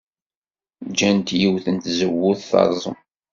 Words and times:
Ǧǧan 0.89 1.17
yiwet 1.39 1.65
n 1.69 1.75
tzewwut 1.79 2.39
terẓem. 2.49 2.99